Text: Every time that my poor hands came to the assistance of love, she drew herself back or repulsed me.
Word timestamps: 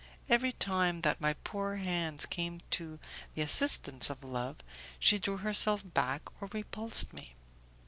Every 0.29 0.53
time 0.53 1.01
that 1.01 1.21
my 1.21 1.33
poor 1.43 1.75
hands 1.75 2.25
came 2.25 2.61
to 2.71 2.97
the 3.35 3.43
assistance 3.43 4.09
of 4.09 4.23
love, 4.23 4.55
she 4.97 5.19
drew 5.19 5.37
herself 5.37 5.83
back 5.85 6.23
or 6.41 6.49
repulsed 6.51 7.13
me. 7.13 7.35